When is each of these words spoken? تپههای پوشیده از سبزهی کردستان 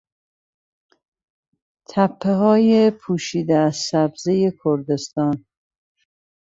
تپههای 1.89 2.91
پوشیده 2.91 3.57
از 3.57 3.75
سبزهی 3.75 4.51
کردستان 4.65 5.45